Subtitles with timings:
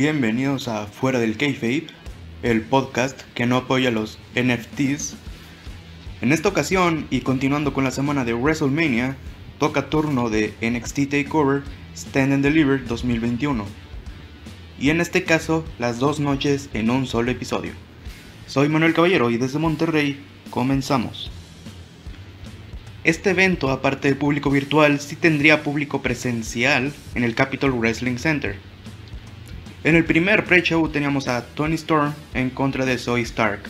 [0.00, 1.88] Bienvenidos a Fuera del Kayfabe,
[2.42, 5.14] el podcast que no apoya los NFTs.
[6.22, 9.18] En esta ocasión, y continuando con la semana de WrestleMania,
[9.58, 13.66] toca turno de NXT TakeOver Stand and Deliver 2021.
[14.80, 17.72] Y en este caso, las dos noches en un solo episodio.
[18.46, 21.30] Soy Manuel Caballero y desde Monterrey comenzamos.
[23.04, 28.70] Este evento, aparte del público virtual, sí tendría público presencial en el Capitol Wrestling Center
[29.84, 33.60] en el primer pre-show teníamos a Tony Storm en contra de Zoe Stark.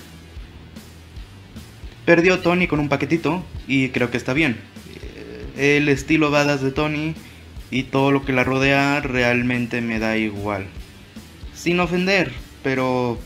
[2.05, 4.57] Perdió Tony con un paquetito y creo que está bien.
[5.57, 7.15] El estilo badass de Tony
[7.71, 10.67] y todo lo que la rodea realmente me da igual.
[11.55, 13.19] Sin ofender, pero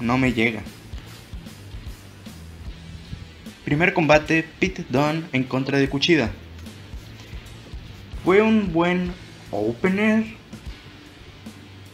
[0.00, 0.62] no me llega.
[3.64, 6.30] Primer combate, Pete Dunne en contra de Kuchida.
[8.24, 9.12] Fue un buen
[9.50, 10.24] opener,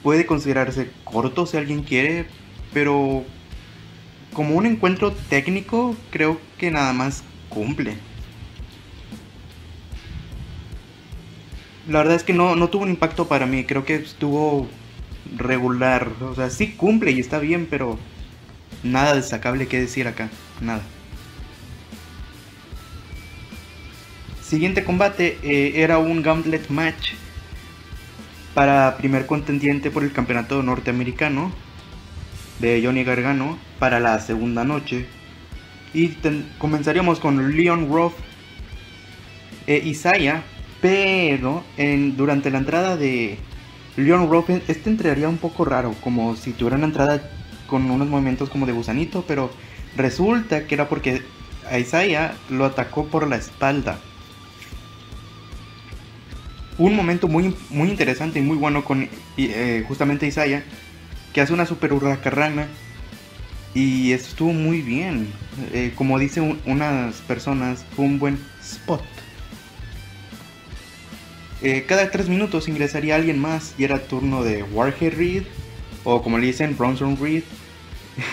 [0.07, 2.27] puede considerarse corto si alguien quiere,
[2.73, 3.25] pero
[4.33, 7.95] como un encuentro técnico creo que nada más cumple.
[11.89, 14.69] La verdad es que no, no tuvo un impacto para mí, creo que estuvo
[15.37, 16.13] regular.
[16.21, 17.99] O sea, sí cumple y está bien, pero
[18.85, 20.83] nada destacable que decir acá, nada.
[24.41, 27.15] Siguiente combate eh, era un gauntlet match
[28.57, 31.53] para primer contendiente por el campeonato norteamericano
[32.59, 35.05] de Johnny Gargano para la segunda noche.
[35.93, 36.17] Y
[36.57, 38.15] comenzaríamos con Leon Ruff
[39.67, 40.43] e Isaiah,
[40.81, 43.37] pero en, durante la entrada de
[43.99, 47.31] Leon Ruff, este entraría un poco raro, como si tuviera una entrada
[47.67, 49.51] con unos movimientos como de gusanito, pero
[49.99, 51.21] resulta que era porque
[51.71, 53.99] a Isaiah lo atacó por la espalda
[56.79, 60.63] un momento muy, muy interesante y muy bueno con eh, justamente Isaiah,
[61.33, 62.69] que hace una super hurracarrana
[63.77, 65.29] y estuvo muy bien.
[65.73, 69.03] Eh, como dicen unas personas, fue un buen spot.
[71.63, 75.43] Eh, cada tres minutos ingresaría alguien más y era turno de Warhead Reed,
[76.05, 77.43] o como le dicen, Bronson Reed.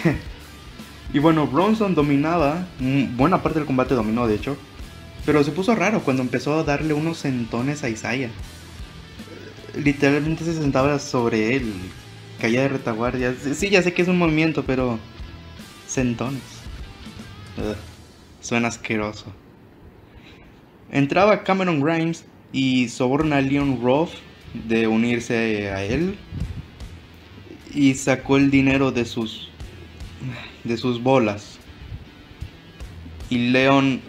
[1.14, 4.58] y bueno, Bronson dominaba, mm, buena parte del combate dominó de hecho,
[5.26, 8.30] pero se puso raro cuando empezó a darle unos sentones a Isaiah.
[9.76, 11.74] Literalmente se sentaba sobre él,
[12.40, 13.34] caía de retaguardia.
[13.54, 15.00] Sí, ya sé que es un movimiento, pero
[15.88, 16.42] sentones.
[18.42, 19.26] suena asqueroso.
[20.92, 24.12] Entraba Cameron Grimes y soborna a Leon Roth
[24.54, 26.16] de unirse a él
[27.74, 29.50] y sacó el dinero de sus
[30.64, 31.58] de sus bolas.
[33.30, 34.02] Y Leon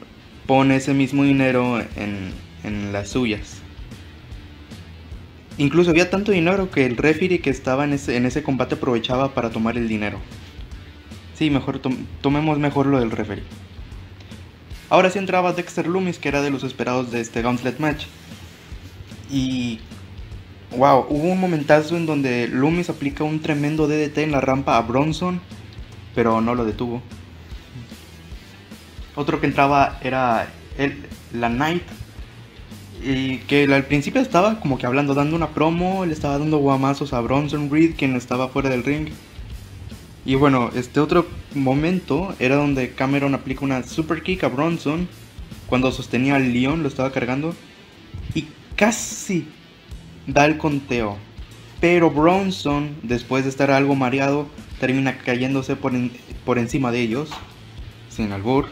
[0.46, 3.60] pone ese mismo dinero en, las suyas.
[5.58, 9.34] Incluso había tanto dinero que el referee que estaba en ese, en ese combate aprovechaba
[9.34, 10.18] para tomar el dinero.
[11.34, 11.80] Sí, mejor
[12.20, 13.44] tomemos mejor lo del referee.
[14.88, 18.06] Ahora sí entraba Dexter Loomis, que era de los esperados de este Gauntlet Match.
[19.30, 19.80] Y.
[20.76, 24.82] Wow, hubo un momentazo en donde Loomis aplica un tremendo DDT en la rampa a
[24.82, 25.40] Bronson,
[26.14, 27.00] pero no lo detuvo.
[29.14, 30.48] Otro que entraba era
[30.78, 31.82] el, la Knight.
[33.02, 37.12] Y que al principio estaba como que hablando, dando una promo, le estaba dando guamazos
[37.12, 39.08] a Bronson Reed, quien estaba fuera del ring.
[40.24, 45.06] Y bueno, este otro momento era donde Cameron aplica una super kick a Bronson
[45.66, 47.54] cuando sostenía al Leon, lo estaba cargando.
[48.34, 49.46] Y casi
[50.26, 51.16] da el conteo.
[51.80, 54.46] Pero Bronson, después de estar algo mareado,
[54.80, 55.92] termina cayéndose por,
[56.44, 57.30] por encima de ellos,
[58.08, 58.66] sin albur.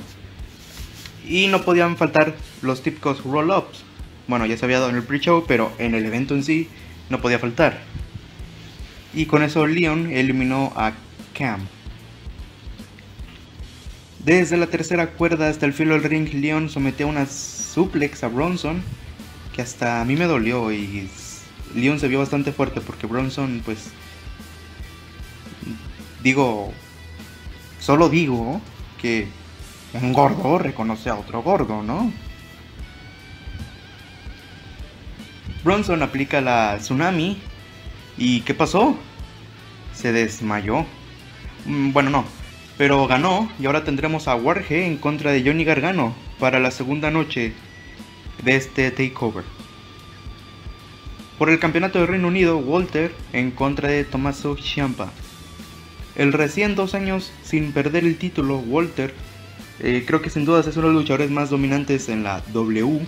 [1.26, 3.84] Y no podían faltar los típicos roll-ups.
[4.26, 6.68] Bueno, ya se había dado en el pre-show, pero en el evento en sí
[7.10, 7.80] no podía faltar.
[9.14, 10.92] Y con eso Leon eliminó a
[11.36, 11.60] Cam.
[14.24, 18.80] Desde la tercera cuerda hasta el filo del ring, Leon sometió una suplex a Bronson,
[19.52, 21.08] que hasta a mí me dolió y
[21.74, 23.90] Leon se vio bastante fuerte porque Bronson, pues,
[26.22, 26.72] digo,
[27.80, 28.60] solo digo
[29.00, 29.26] que
[29.94, 32.12] un gordo reconoce a otro gordo, ¿no?
[35.64, 37.38] Bronson aplica la tsunami.
[38.18, 38.96] ¿Y qué pasó?
[39.94, 40.86] Se desmayó.
[41.66, 42.24] Mm, bueno, no.
[42.78, 47.10] Pero ganó y ahora tendremos a Warge en contra de Johnny Gargano para la segunda
[47.10, 47.52] noche
[48.42, 49.44] de este takeover.
[51.38, 55.12] Por el campeonato de Reino Unido, Walter en contra de Tommaso Ciampa.
[56.16, 59.14] El recién dos años sin perder el título, Walter
[59.82, 63.00] eh, creo que sin dudas es uno de los luchadores más dominantes en la W.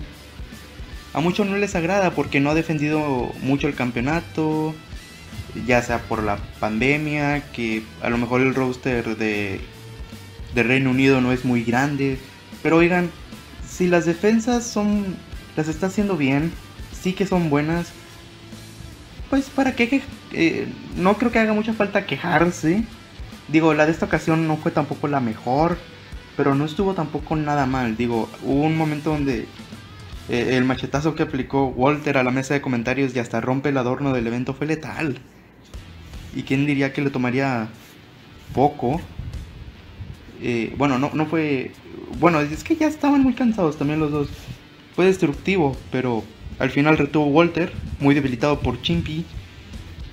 [1.13, 4.75] A muchos no les agrada porque no ha defendido mucho el campeonato.
[5.65, 9.61] ya sea por la pandemia, que a lo mejor el roster de,
[10.53, 12.17] de Reino Unido no es muy grande,
[12.61, 13.09] pero oigan,
[13.67, 15.15] si las defensas son,
[15.55, 16.51] las está haciendo bien,
[16.91, 17.93] sí que son buenas,
[19.29, 20.01] pues para qué,
[20.33, 20.67] eh,
[20.97, 22.83] no creo que haga mucha falta quejarse.
[23.47, 25.77] Digo, la de esta ocasión no fue tampoco la mejor,
[26.35, 27.95] pero no estuvo tampoco nada mal.
[27.97, 29.47] Digo, hubo un momento donde
[30.29, 33.77] eh, el machetazo que aplicó Walter a la mesa de comentarios y hasta rompe el
[33.77, 35.19] adorno del evento fue letal.
[36.35, 37.69] ¿Y quién diría que le tomaría
[38.53, 38.99] poco?
[40.41, 41.71] Eh, bueno, no, no fue...
[42.19, 44.27] Bueno, es que ya estaban muy cansados también los dos.
[44.95, 46.23] Fue destructivo, pero
[46.59, 49.25] al final retuvo Walter, muy debilitado por Chimpy.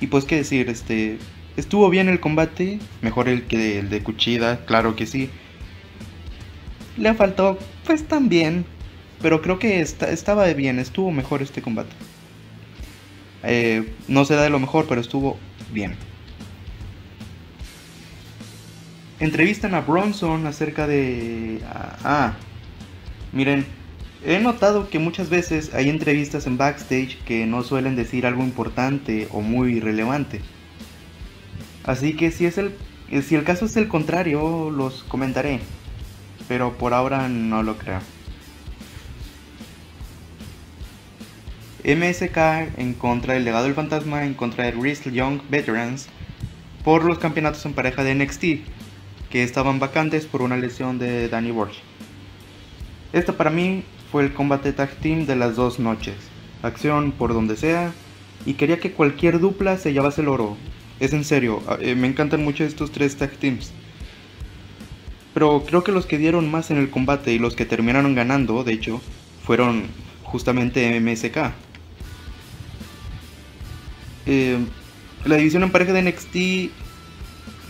[0.00, 1.18] Y pues qué decir, este...
[1.54, 5.28] Estuvo bien el combate, mejor el que el de Cuchida, claro que sí.
[6.96, 8.64] Le faltó, pues también,
[9.20, 11.92] pero creo que estaba bien, estuvo mejor este combate.
[13.44, 15.38] Eh, no se da de lo mejor, pero estuvo
[15.72, 15.96] bien.
[19.20, 21.60] Entrevistan a Bronson acerca de...
[21.64, 22.32] Ah, ah,
[23.32, 23.64] miren,
[24.24, 29.28] he notado que muchas veces hay entrevistas en backstage que no suelen decir algo importante
[29.30, 30.40] o muy relevante.
[31.84, 32.74] Así que si, es el,
[33.22, 35.60] si el caso es el contrario, los comentaré.
[36.48, 38.00] Pero por ahora no lo creo.
[41.84, 46.08] MSK en contra del legado del fantasma, en contra de Wrestle Young Veterans
[46.84, 48.44] por los campeonatos en pareja de NXT,
[49.30, 51.80] que estaban vacantes por una lesión de Danny Borch.
[53.12, 56.14] Esto para mí fue el combate tag team de las dos noches.
[56.62, 57.92] Acción por donde sea,
[58.46, 60.56] y quería que cualquier dupla se llevase el oro.
[61.00, 63.72] Es en serio, eh, me encantan mucho estos tres tag teams.
[65.34, 68.64] Pero creo que los que dieron más en el combate y los que terminaron ganando,
[68.64, 69.00] de hecho,
[69.44, 69.84] fueron
[70.22, 71.52] justamente MSK.
[74.26, 74.58] Eh,
[75.24, 76.72] la división en pareja de NXT,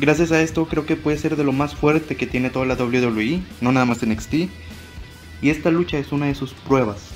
[0.00, 2.74] gracias a esto, creo que puede ser de lo más fuerte que tiene toda la
[2.74, 4.34] WWE, no nada más NXT.
[5.42, 7.10] Y esta lucha es una de sus pruebas.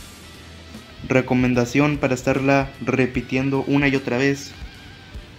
[1.09, 4.53] Recomendación para estarla repitiendo una y otra vez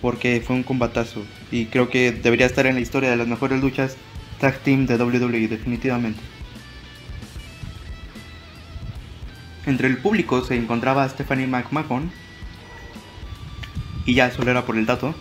[0.01, 3.59] porque fue un combatazo y creo que debería estar en la historia de las mejores
[3.61, 3.97] luchas
[4.39, 6.19] tag team de WWE definitivamente.
[9.65, 12.09] Entre el público se encontraba Stephanie McMahon
[14.05, 15.13] y ya solo era por el dato.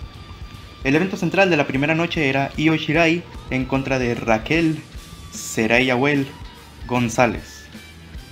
[0.85, 4.79] El evento central de la primera noche era Io Shirai en contra de Raquel
[5.33, 6.29] Serayawel
[6.87, 7.67] González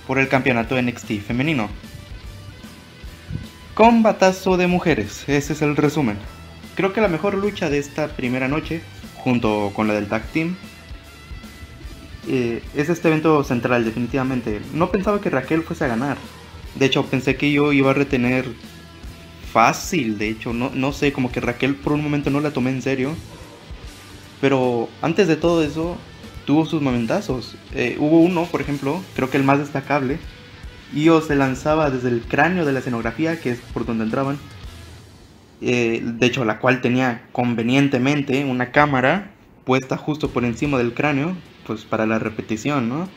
[0.07, 1.69] por el campeonato NXT femenino.
[3.73, 6.17] Combatazo de mujeres, ese es el resumen.
[6.75, 8.81] Creo que la mejor lucha de esta primera noche,
[9.15, 10.55] junto con la del tag team,
[12.27, 14.61] eh, es este evento central, definitivamente.
[14.73, 16.17] No pensaba que Raquel fuese a ganar.
[16.75, 18.45] De hecho, pensé que yo iba a retener
[19.51, 20.17] fácil.
[20.17, 22.81] De hecho, no, no sé, como que Raquel por un momento no la tomé en
[22.81, 23.15] serio.
[24.41, 25.97] Pero antes de todo eso,
[26.45, 27.55] tuvo sus momentazos.
[27.73, 30.19] Eh, hubo uno, por ejemplo, creo que el más destacable,
[30.93, 34.37] Io se lanzaba desde el cráneo de la escenografía, que es por donde entraban.
[35.61, 39.31] Eh, de hecho, la cual tenía convenientemente una cámara
[39.65, 41.35] puesta justo por encima del cráneo,
[41.65, 43.09] pues para la repetición, ¿no?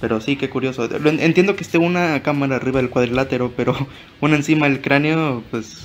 [0.00, 0.88] Pero sí, qué curioso.
[1.04, 3.76] Entiendo que esté una cámara arriba del cuadrilátero, pero
[4.20, 5.78] una encima del cráneo, pues...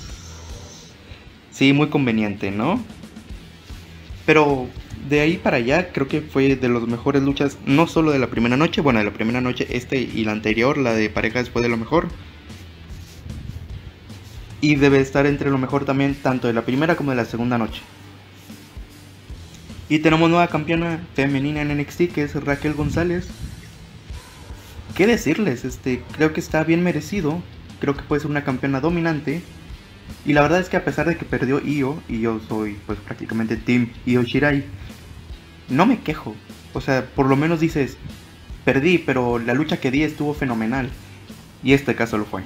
[1.50, 2.82] Sí, muy conveniente, ¿no?
[4.24, 4.68] Pero
[5.08, 8.28] de ahí para allá creo que fue de las mejores luchas, no solo de la
[8.28, 11.62] primera noche, bueno, de la primera noche este y la anterior, la de pareja después
[11.62, 12.08] de lo mejor.
[14.60, 17.58] Y debe estar entre lo mejor también tanto de la primera como de la segunda
[17.58, 17.82] noche.
[19.90, 23.26] Y tenemos nueva campeona femenina en NXT que es Raquel González.
[24.94, 25.64] ¿Qué decirles?
[25.64, 27.42] Este, creo que está bien merecido.
[27.80, 29.42] Creo que puede ser una campeona dominante.
[30.24, 33.00] Y la verdad es que a pesar de que perdió Io, y yo soy pues
[33.00, 34.64] prácticamente Team Io Shirai,
[35.68, 36.36] no me quejo.
[36.72, 37.96] O sea, por lo menos dices,
[38.64, 40.88] perdí, pero la lucha que di estuvo fenomenal.
[41.64, 42.42] Y este caso lo fue.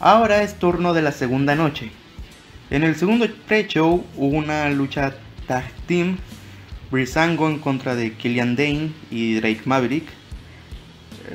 [0.00, 1.92] Ahora es turno de la segunda noche.
[2.72, 5.14] En el segundo pre-show hubo una lucha
[5.46, 6.16] tag team.
[6.90, 10.06] Brisango en contra de Killian Dane y Drake Maverick.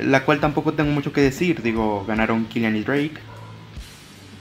[0.01, 1.61] La cual tampoco tengo mucho que decir.
[1.61, 3.19] Digo, ganaron Killian y Drake.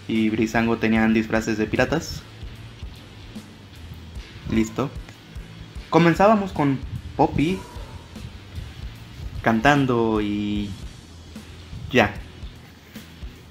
[0.09, 2.23] Y Brisango tenían disfraces de piratas.
[4.51, 4.89] Listo.
[5.91, 6.79] Comenzábamos con
[7.15, 7.59] Poppy
[9.43, 10.71] cantando y
[11.93, 12.15] ya.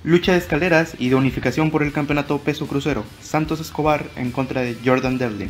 [0.05, 3.03] Lucha de escaleras y de unificación por el campeonato peso crucero.
[3.23, 5.49] Santos Escobar en contra de Jordan Devlin.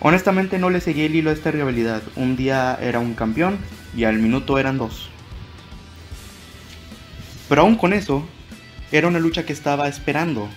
[0.00, 2.02] Honestamente no le seguí el hilo a esta rivalidad.
[2.16, 3.58] Un día era un campeón
[3.94, 5.10] y al minuto eran dos.
[7.50, 8.26] Pero aún con eso,
[8.90, 10.48] era una lucha que estaba esperando.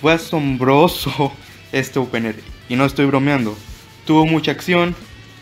[0.00, 1.32] Fue asombroso
[1.70, 3.56] este opener, y no estoy bromeando.
[4.04, 4.96] Tuvo mucha acción,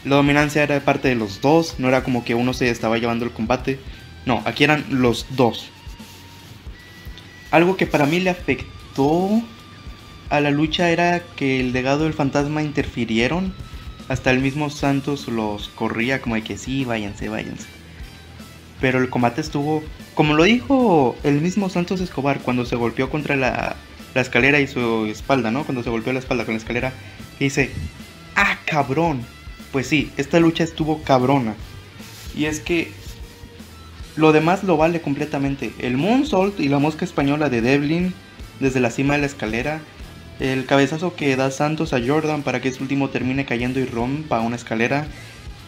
[0.04, 2.98] la dominancia era de parte de los dos, no era como que uno se estaba
[2.98, 3.80] llevando el combate.
[4.26, 5.70] No, aquí eran los dos.
[7.50, 9.42] Algo que para mí le afectó
[10.28, 13.52] a la lucha era que el legado del fantasma interfirieron.
[14.08, 17.66] Hasta el mismo Santos los corría como de que sí, váyanse, váyanse.
[18.80, 19.82] Pero el combate estuvo,
[20.14, 23.76] como lo dijo el mismo Santos Escobar cuando se golpeó contra la,
[24.14, 25.64] la escalera y su espalda, ¿no?
[25.64, 26.92] Cuando se golpeó la espalda con la escalera,
[27.38, 27.70] dice,
[28.36, 29.22] ah, cabrón.
[29.72, 31.54] Pues sí, esta lucha estuvo cabrona.
[32.36, 32.92] Y es que
[34.16, 35.72] lo demás lo vale completamente.
[35.78, 38.14] El moonsault y la mosca española de Devlin
[38.58, 39.80] desde la cima de la escalera
[40.40, 44.40] el cabezazo que da Santos a Jordan para que este último termine cayendo y rompa
[44.40, 45.06] una escalera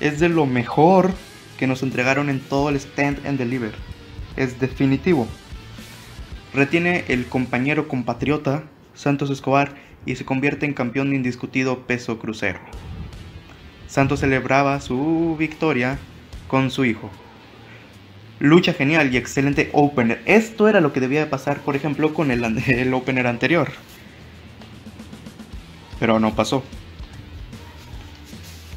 [0.00, 1.12] es de lo mejor
[1.58, 3.74] que nos entregaron en todo el Stand and Deliver.
[4.36, 5.28] Es definitivo.
[6.54, 9.74] Retiene el compañero compatriota Santos Escobar
[10.06, 12.58] y se convierte en campeón de indiscutido peso crucero.
[13.88, 15.98] Santos celebraba su victoria
[16.48, 17.10] con su hijo.
[18.42, 20.20] Lucha genial y excelente opener.
[20.26, 23.70] Esto era lo que debía de pasar, por ejemplo, con el, opener anterior
[26.00, 26.64] pero no pasó.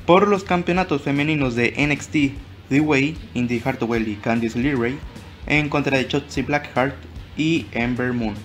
[0.06, 2.38] Por los campeonatos femeninos de NXT,
[2.70, 5.00] The Way, Indy Hartwell y Candice LeRae,
[5.48, 6.94] en contra de Shotzi Blackheart
[7.36, 8.36] y Ember Moon.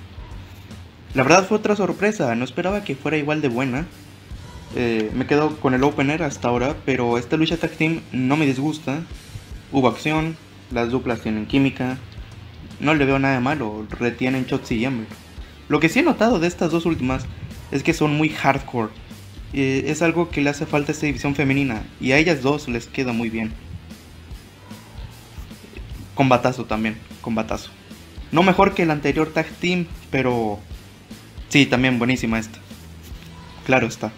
[1.12, 3.84] La verdad fue otra sorpresa, no esperaba que fuera igual de buena.
[4.74, 8.46] Eh, me quedo con el opener hasta ahora, pero esta lucha tag team no me
[8.46, 9.02] disgusta.
[9.72, 10.38] Hubo acción,
[10.70, 11.98] las duplas tienen química,
[12.80, 15.06] no le veo nada de malo, retienen Shotzi y Ember.
[15.68, 17.26] Lo que sí he notado de estas dos últimas
[17.70, 18.92] es que son muy hardcore.
[19.52, 22.68] Eh, es algo que le hace falta a esta división femenina y a ellas dos
[22.68, 23.52] les queda muy bien.
[26.14, 27.70] Combatazo también, combatazo.
[28.32, 30.58] No mejor que el anterior tag team, pero
[31.48, 32.58] sí, también buenísima esta.
[33.66, 34.12] Claro está.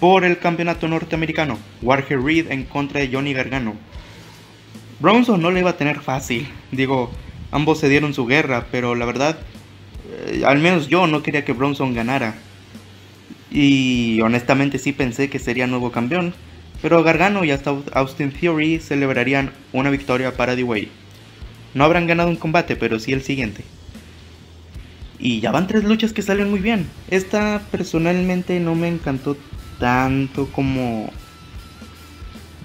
[0.00, 3.74] Por el campeonato norteamericano, Warher Reed en contra de Johnny Gargano.
[5.04, 6.48] Bronson no le iba a tener fácil.
[6.72, 7.10] Digo,
[7.50, 9.36] ambos se dieron su guerra, pero la verdad
[10.10, 12.36] eh, al menos yo no quería que Bronson ganara.
[13.50, 16.32] Y honestamente sí pensé que sería nuevo campeón.
[16.80, 20.88] Pero Gargano y hasta Austin Theory celebrarían una victoria para The Way.
[21.74, 23.62] No habrán ganado un combate, pero sí el siguiente.
[25.18, 26.88] Y ya van tres luchas que salen muy bien.
[27.10, 29.36] Esta personalmente no me encantó
[29.78, 31.12] tanto como...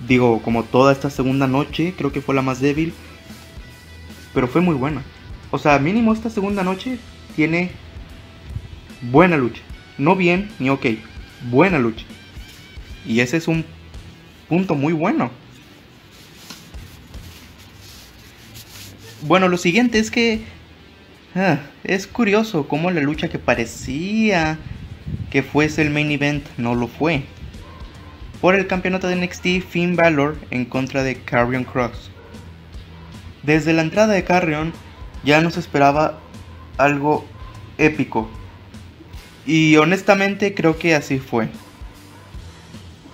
[0.08, 1.94] Digo, como toda esta segunda noche.
[1.98, 2.94] Creo que fue la más débil.
[4.34, 5.04] Pero fue muy buena.
[5.52, 7.00] O sea, mínimo esta segunda noche
[7.36, 7.72] tiene
[9.02, 9.62] buena lucha.
[9.98, 10.86] No bien ni ok,
[11.50, 12.06] buena lucha.
[13.06, 13.66] Y ese es un
[14.48, 15.32] punto muy bueno.
[19.22, 20.42] Bueno, lo siguiente es que
[21.36, 24.58] ah, es curioso cómo la lucha que parecía
[25.30, 27.24] que fuese el main event no lo fue.
[28.42, 32.10] Por el campeonato de NXT, Finn Balor en contra de Carrion Cross.
[33.44, 34.72] Desde la entrada de Carrion
[35.26, 36.20] ya no se esperaba
[36.78, 37.26] algo
[37.78, 38.30] épico.
[39.46, 41.50] Y honestamente creo que así fue.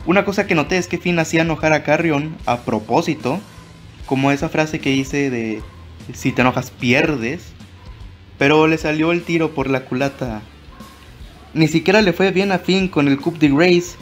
[0.05, 3.39] Una cosa que noté es que Finn hacía enojar a Carrion a propósito,
[4.05, 5.63] como esa frase que hice de
[6.13, 7.53] si te enojas pierdes,
[8.37, 10.43] pero le salió el tiro por la culata.
[11.55, 13.95] Ni siquiera le fue bien a Finn con el Cup de Grace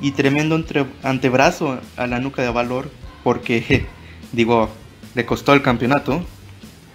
[0.00, 0.62] y tremendo
[1.02, 2.90] antebrazo a la nuca de Valor,
[3.24, 3.86] porque,
[4.32, 4.68] digo,
[5.14, 6.24] le costó el campeonato.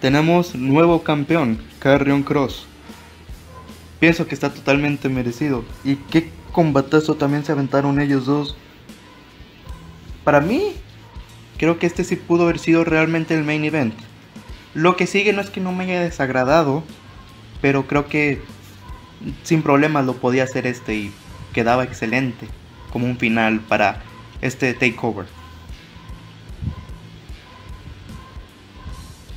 [0.00, 2.66] Tenemos nuevo campeón, Carrion Cross.
[4.00, 5.64] Pienso que está totalmente merecido.
[5.84, 8.56] Y qué combatazo también se aventaron ellos dos.
[10.24, 10.72] Para mí,
[11.58, 13.94] creo que este sí pudo haber sido realmente el main event.
[14.74, 16.82] Lo que sigue no es que no me haya desagradado,
[17.60, 18.42] pero creo que
[19.42, 21.12] sin problemas lo podía hacer este y
[21.52, 22.48] quedaba excelente
[22.94, 24.02] como un final para
[24.40, 25.26] este takeover.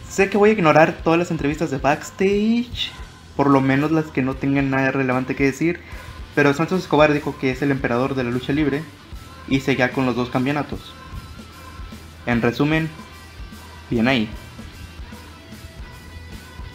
[0.10, 2.92] Sé que voy a ignorar todas las entrevistas de backstage
[3.38, 5.80] por lo menos las que no tengan nada relevante que decir.
[6.36, 8.84] Pero Santos Escobar dijo que es el emperador de la lucha libre
[9.48, 10.94] y seguía con los dos campeonatos.
[12.26, 12.90] En resumen,
[13.90, 14.28] bien ahí.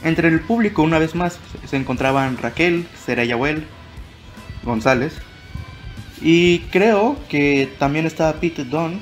[0.02, 3.66] Entre el público, una vez más, se encontraban Raquel, Seraya Well,
[4.64, 5.14] González.
[6.22, 8.98] Y creo que también estaba Pete Dunne.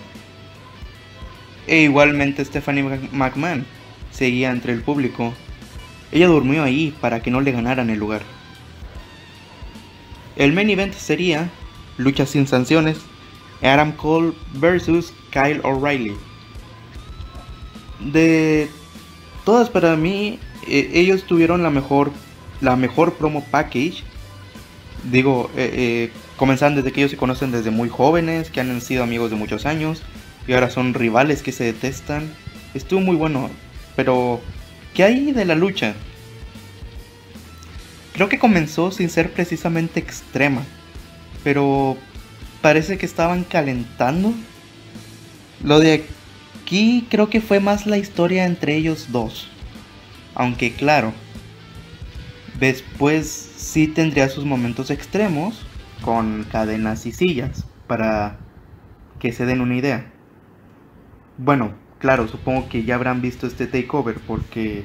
[1.66, 3.64] E igualmente Stephanie McMahon
[4.10, 5.32] seguía entre el público
[6.12, 8.22] ella durmió ahí para que no le ganaran el lugar.
[10.36, 11.50] El main event sería
[11.98, 12.98] lucha sin sanciones,
[13.62, 16.16] Adam Cole versus Kyle O'Reilly.
[18.00, 18.68] De
[19.44, 22.10] todas para mí, eh, ellos tuvieron la mejor,
[22.60, 24.02] la mejor promo package.
[25.04, 26.10] Digo, eh,
[26.40, 29.66] comenzaron desde que ellos se conocen desde muy jóvenes, que han sido amigos de muchos
[29.66, 30.00] años
[30.48, 32.32] y ahora son rivales que se detestan.
[32.72, 33.50] Estuvo muy bueno,
[33.94, 34.40] pero
[34.94, 35.94] ¿qué hay de la lucha?
[38.14, 40.62] Creo que comenzó sin ser precisamente extrema,
[41.44, 41.98] pero
[42.62, 44.32] parece que estaban calentando.
[45.62, 46.06] Lo de
[46.64, 49.46] aquí creo que fue más la historia entre ellos dos.
[50.34, 51.12] Aunque claro,
[52.58, 53.26] después
[53.58, 55.66] sí tendría sus momentos extremos
[56.02, 58.38] con cadenas y sillas para
[59.18, 60.10] que se den una idea.
[61.38, 64.84] Bueno, claro, supongo que ya habrán visto este takeover porque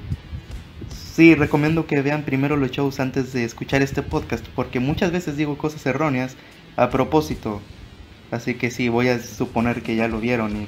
[0.90, 5.38] sí, recomiendo que vean primero los shows antes de escuchar este podcast porque muchas veces
[5.38, 6.36] digo cosas erróneas
[6.76, 7.62] a propósito.
[8.32, 10.68] Así que sí, voy a suponer que ya lo vieron y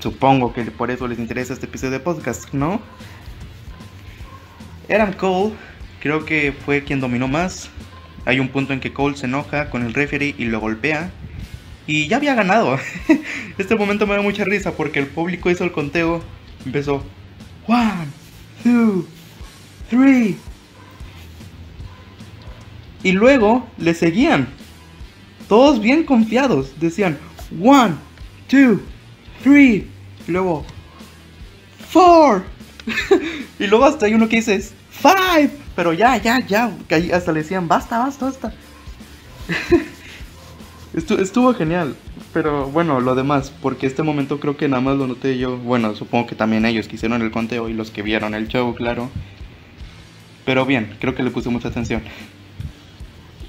[0.00, 2.80] supongo que por eso les interesa este episodio de podcast, ¿no?
[4.90, 5.54] Adam Cole
[6.00, 7.70] creo que fue quien dominó más.
[8.26, 11.10] Hay un punto en que Cole se enoja con el referee y lo golpea.
[11.86, 12.78] Y ya había ganado.
[13.58, 16.22] este momento me da mucha risa porque el público hizo el conteo.
[16.64, 17.04] Empezó.
[17.66, 18.06] One,
[18.62, 19.06] two,
[19.90, 20.36] three.
[23.02, 24.48] Y luego le seguían.
[25.48, 26.80] Todos bien confiados.
[26.80, 27.18] Decían.
[27.62, 27.94] One,
[28.48, 28.80] two,
[29.42, 29.86] three.
[30.26, 30.64] Y luego.
[31.90, 32.44] Four.
[33.58, 34.70] y luego hasta hay uno que dice.
[34.90, 35.63] Five.
[35.76, 36.70] Pero ya, ya, ya.
[37.12, 37.68] Hasta le decían.
[37.68, 38.52] Basta, basta, basta.
[40.94, 41.96] Estuvo, genial.
[42.32, 45.56] Pero bueno, lo demás, porque este momento creo que nada más lo noté yo.
[45.58, 48.74] Bueno, supongo que también ellos que hicieron el conteo y los que vieron el show,
[48.74, 49.10] claro.
[50.44, 52.02] Pero bien, creo que le puse mucha atención.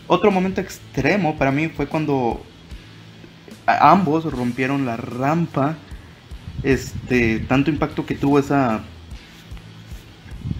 [0.07, 2.43] Otro momento extremo para mí fue cuando
[3.67, 5.77] ambos rompieron la rampa.
[6.63, 8.81] Este, tanto impacto que tuvo esa.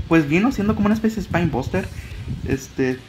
[0.08, 1.88] Pues vino siendo como una especie de Spinebuster.
[2.48, 3.00] Este,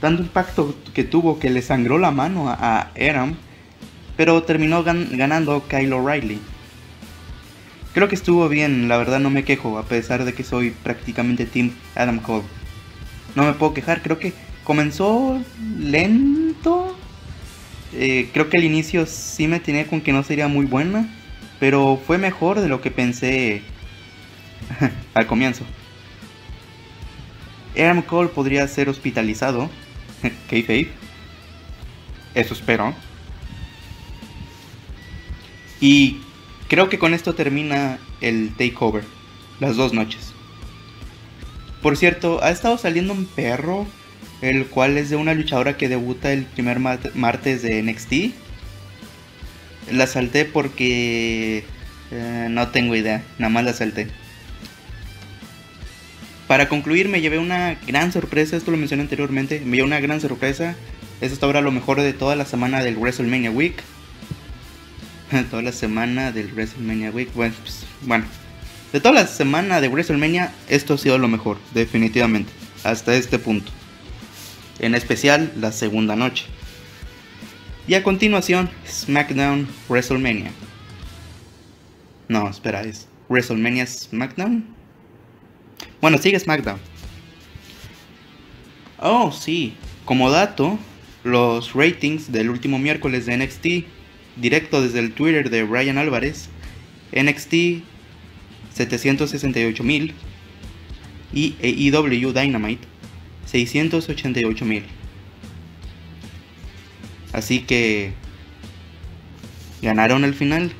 [0.00, 3.34] tanto impacto que tuvo que le sangró la mano a, Adam,
[4.16, 6.40] pero terminó ganando Kyle O'Reilly.
[7.94, 11.46] Creo que estuvo bien, la verdad no me quejo, a pesar de que soy prácticamente
[11.46, 12.44] Team Adam Cole.
[13.34, 14.32] No me puedo quejar, creo que
[14.64, 15.40] comenzó
[15.78, 16.96] lento.
[17.94, 21.08] Eh, creo que al inicio sí me tenía con que no sería muy buena,
[21.58, 23.62] pero fue mejor de lo que pensé
[25.14, 25.64] al comienzo.
[27.78, 29.70] Adam Cole podría ser hospitalizado
[30.50, 30.90] kayfabe.
[32.34, 32.94] Eso espero.
[35.80, 36.20] Y
[36.68, 39.04] creo que con esto termina el takeover.
[39.60, 40.32] Las dos noches.
[41.82, 43.86] Por cierto, ha estado saliendo un perro,
[44.42, 48.34] el cual es de una luchadora que debuta el primer martes de NXT.
[49.92, 51.64] La salté porque
[52.10, 54.08] eh, no tengo idea, nada más la salté.
[56.46, 60.20] Para concluir, me llevé una gran sorpresa, esto lo mencioné anteriormente, me llevé una gran
[60.20, 60.76] sorpresa.
[61.20, 63.82] Es hasta ahora lo mejor de toda la semana del WrestleMania Week.
[65.50, 67.32] toda la semana del WrestleMania Week.
[67.34, 68.26] Bueno, pues, bueno,
[68.92, 72.52] de toda la semana de WrestleMania, esto ha sido lo mejor, definitivamente,
[72.84, 73.72] hasta este punto.
[74.78, 76.44] En especial la segunda noche.
[77.88, 80.52] Y a continuación, SmackDown WrestleMania.
[82.28, 84.75] No, espera, es WrestleMania SmackDown.
[86.06, 86.78] Bueno, sigue SmackDown.
[89.00, 89.74] Oh, sí.
[90.04, 90.78] Como dato,
[91.24, 93.88] los ratings del último miércoles de NXT,
[94.36, 96.48] directo desde el Twitter de Brian Álvarez,
[97.10, 97.82] NXT
[98.72, 100.14] 768 mil
[101.34, 102.86] y AEW Dynamite
[103.46, 104.84] 688 mil.
[107.32, 108.12] Así que
[109.82, 110.70] ganaron el final.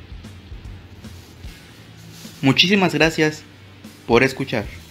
[2.41, 3.43] Muchísimas gracias
[4.07, 4.86] por escuchar.